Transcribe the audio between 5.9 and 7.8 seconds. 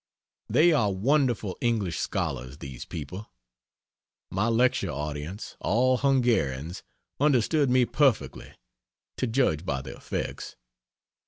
Hungarians understood